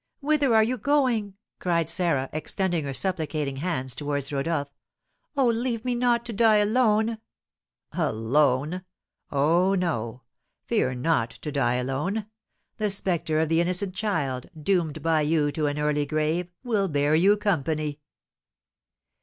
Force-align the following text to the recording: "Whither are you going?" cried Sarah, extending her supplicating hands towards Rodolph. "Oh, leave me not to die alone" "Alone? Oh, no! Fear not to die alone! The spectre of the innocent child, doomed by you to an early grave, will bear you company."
"Whither 0.19 0.55
are 0.55 0.63
you 0.63 0.79
going?" 0.79 1.35
cried 1.59 1.87
Sarah, 1.87 2.27
extending 2.33 2.85
her 2.85 2.91
supplicating 2.91 3.57
hands 3.57 3.93
towards 3.93 4.31
Rodolph. 4.31 4.73
"Oh, 5.37 5.45
leave 5.45 5.85
me 5.85 5.93
not 5.93 6.25
to 6.25 6.33
die 6.33 6.55
alone" 6.57 7.19
"Alone? 8.11 8.83
Oh, 9.31 9.75
no! 9.75 10.23
Fear 10.65 10.95
not 10.95 11.29
to 11.29 11.51
die 11.51 11.75
alone! 11.75 12.25
The 12.77 12.89
spectre 12.89 13.39
of 13.41 13.49
the 13.49 13.61
innocent 13.61 13.93
child, 13.93 14.49
doomed 14.59 15.03
by 15.03 15.21
you 15.21 15.51
to 15.51 15.67
an 15.67 15.77
early 15.77 16.07
grave, 16.07 16.49
will 16.63 16.87
bear 16.87 17.13
you 17.13 17.37
company." 17.37 17.99